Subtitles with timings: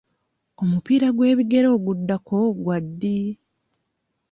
[0.61, 3.19] Omupiira gw'ebigere oguddako gwa ddi?